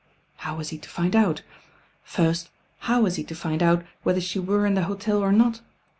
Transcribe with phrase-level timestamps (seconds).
[0.37, 1.43] How wa, he to find out
[2.07, 5.61] Krat how was he to find out whether she were in Se hotel or not?